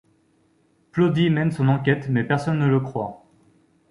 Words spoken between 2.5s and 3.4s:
ne le croit.